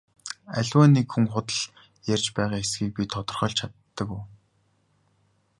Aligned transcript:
Аливаа 0.57 0.87
нэг 0.93 1.07
хүн 1.11 1.25
худал 1.33 1.61
ярьж 2.13 2.25
байгаа 2.37 2.59
эсэхийг 2.63 2.93
би 2.97 3.03
тодорхойлж 3.13 3.57
чаддаг 3.59 4.07
уу? 4.15 4.23